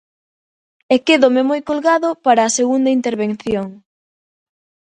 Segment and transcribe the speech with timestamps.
[0.93, 3.67] E quédome moi colgado para a segunda intervención.